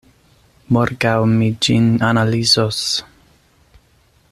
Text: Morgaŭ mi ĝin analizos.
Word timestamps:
Morgaŭ 0.77 1.11
mi 1.33 1.49
ĝin 1.67 1.85
analizos. 2.09 2.83